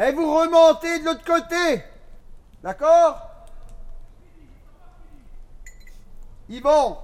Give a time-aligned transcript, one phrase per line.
[0.00, 1.84] Et vous remontez de l'autre côté.
[2.62, 3.20] D'accord?
[6.48, 6.96] Yvon,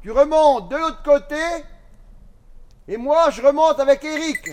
[0.00, 1.36] tu remontes de l'autre côté.
[2.88, 4.48] Et moi, je remonte avec Eric.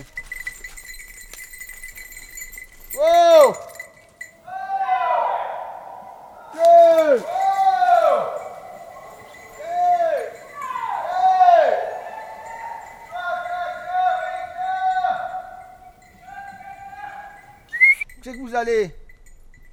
[18.22, 18.94] C'est que vous allez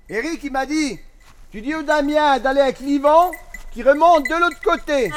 [0.08, 0.98] Eric, il m'a dit,
[1.52, 3.32] tu dis au Damien d'aller avec l'Ivan
[3.72, 5.12] qui remonte de l'autre côté.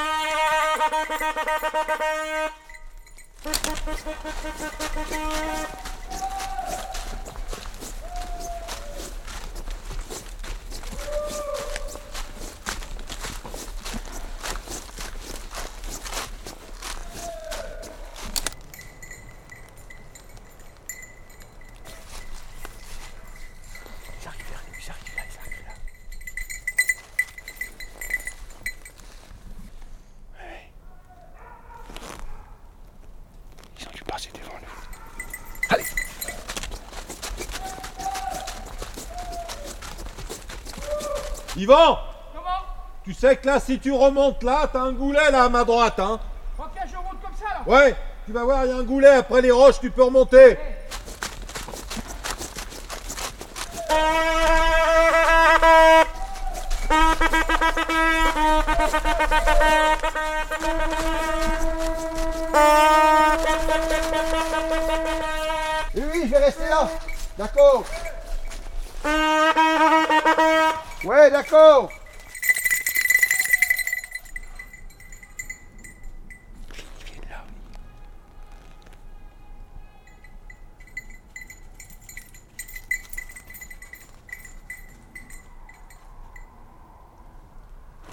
[34.20, 35.74] Passer devant nous.
[35.74, 35.84] Allez
[41.56, 41.98] Yvan
[42.34, 42.50] Comment?
[43.04, 45.98] Tu sais que là, si tu remontes là, t'as un goulet là à ma droite,
[45.98, 46.20] hein
[46.58, 47.62] Ok, je remonte comme ça là.
[47.66, 47.94] Ouais,
[48.26, 50.58] tu vas voir, il y a un goulet après les roches, tu peux remonter.
[65.94, 66.88] Oui, oui, je vais rester là.
[67.36, 67.84] D'accord.
[71.04, 71.90] Ouais, d'accord.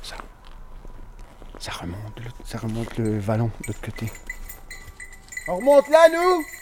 [0.02, 0.16] Ça.
[1.60, 4.12] Ça remonte, ça remonte le vallon de l'autre côté.
[5.48, 6.57] On remonte là, nous?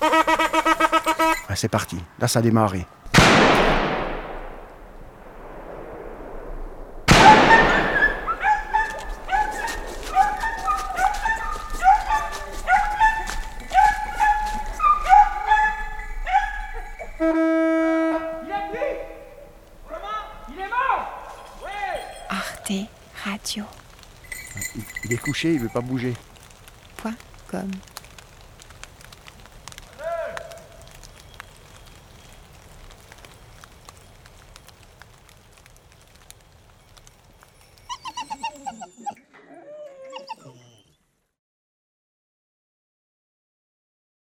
[0.00, 1.98] Ouais, c'est parti.
[2.18, 2.86] Là, ça a démarré.
[17.20, 18.96] Il est pris
[19.88, 20.06] Comment
[20.48, 21.08] Il est mort
[21.64, 22.72] Ouais Arte
[23.24, 23.64] Radio.
[25.04, 26.14] Il est couché, il veut pas bouger.
[26.96, 27.14] Point
[27.50, 27.70] com.